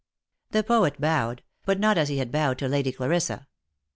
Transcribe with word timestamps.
The 0.49 0.63
poet 0.63 0.99
bowed, 0.99 1.43
but 1.63 1.79
not 1.79 1.95
as 1.95 2.09
he 2.09 2.17
had 2.17 2.31
bowed 2.31 2.57
to 2.57 2.67
Lady 2.67 2.91
Clarissa. 2.91 3.45